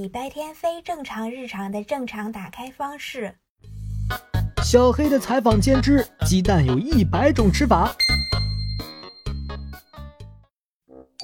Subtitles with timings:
[0.00, 3.34] 礼拜天非正常日常的正常打开方式。
[4.64, 7.94] 小黑的采访兼知：鸡蛋有一百种吃法。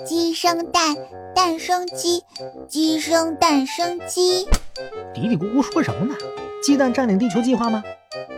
[0.04, 0.95] 鸡生蛋，
[1.35, 2.23] 蛋生鸡，
[2.69, 4.45] 鸡生蛋生鸡。
[5.15, 6.15] 嘀嘀咕咕说什么呢？
[6.63, 7.83] 鸡蛋占领地球计划吗？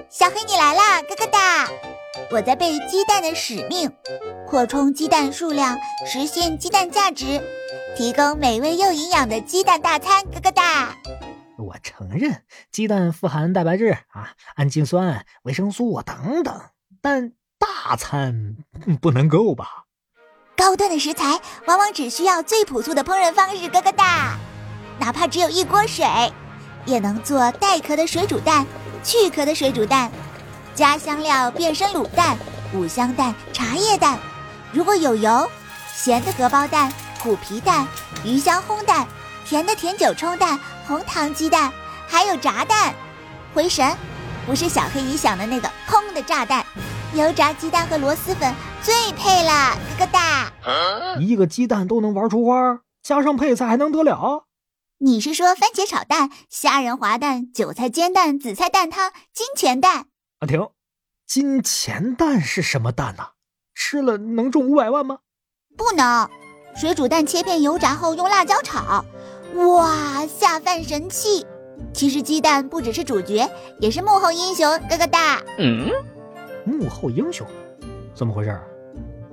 [0.09, 1.69] 小黑你来啦，咯咯哒！
[2.31, 3.91] 我在背鸡蛋的使命，
[4.47, 5.77] 扩充鸡蛋数量，
[6.07, 7.43] 实现鸡蛋价值，
[7.99, 10.95] 提供美味又营养的鸡蛋大餐，咯咯哒！
[11.59, 16.61] 我承认，鸡蛋富含蛋白质啊、氨基酸、维生素等等，
[17.03, 18.55] 但大餐
[19.03, 19.87] 不能够吧？
[20.57, 24.39] 高端的食材往往只需要最朴素的烹饪方式，咯咯哒！
[25.01, 26.07] 哪怕只有一锅水，
[26.87, 28.65] 也能做带壳的水煮蛋、
[29.03, 30.09] 去壳的水煮蛋、
[30.73, 32.39] 加香料变身卤蛋、
[32.73, 34.17] 五香蛋、茶叶蛋。
[34.73, 35.51] 如果有油，
[35.93, 37.87] 咸的荷包蛋、虎皮蛋、
[38.25, 39.07] 鱼香烘蛋、
[39.45, 41.73] 甜的甜酒冲蛋、红糖鸡蛋，
[42.07, 42.95] 还有炸蛋。
[43.53, 43.97] 回神，
[44.47, 46.65] 不是小黑鱼想的那个砰的炸弹。
[47.15, 50.53] 油炸鸡蛋和螺蛳粉最配了，咯咯哒！
[51.19, 54.45] 一个鸡蛋都能玩出花，加上配菜还能得了？
[54.99, 60.07] 你是说番茄炒蛋、虾仁滑蛋、韭菜煎蛋、紫菜蛋汤、金钱蛋？
[60.41, 60.69] 阿婷，
[61.27, 63.29] 金钱蛋是什么蛋呢？
[63.75, 65.19] 吃了能中五百万吗？
[65.77, 66.29] 不能，
[66.79, 69.05] 水煮蛋切片油炸后用辣椒炒，
[69.57, 71.45] 哇，下饭神器！
[71.93, 75.43] 其实鸡蛋不只是主角，也是幕后英雄，咯咯哒！
[75.59, 75.91] 嗯。
[76.65, 77.45] 幕后英雄，
[78.15, 78.57] 怎么回事？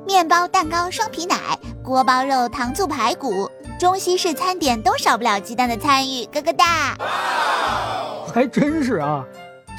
[0.08, 1.36] 面包、蛋糕、双皮奶、
[1.84, 3.48] 锅包肉、糖醋排骨，
[3.80, 6.98] 中西式餐点都少不了鸡蛋的参与，咯咯哒！
[8.34, 9.24] 还真是啊！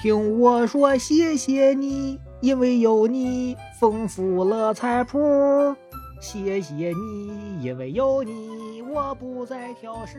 [0.00, 5.74] 听我说，谢谢你，因为有你丰富了菜谱。
[6.20, 10.18] 谢谢你因为有你我不再挑食。